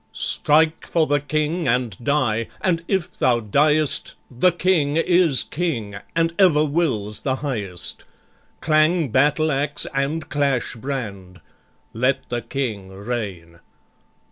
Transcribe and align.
"Strike 0.13 0.87
for 0.87 1.05
the 1.05 1.19
King 1.19 1.67
and 1.67 1.95
die! 2.03 2.47
and 2.59 2.83
if 2.87 3.19
thou 3.19 3.39
diest, 3.39 4.15
The 4.31 4.51
King 4.51 4.97
is 4.97 5.43
King, 5.43 5.97
and 6.15 6.33
ever 6.39 6.65
wills 6.65 7.19
the 7.19 7.35
highest. 7.35 8.03
Clang 8.61 9.09
battle 9.09 9.51
axe, 9.51 9.85
and 9.93 10.27
clash 10.27 10.75
brand! 10.75 11.39
Let 11.93 12.29
the 12.29 12.41
King 12.41 12.87
reign. 12.89 13.59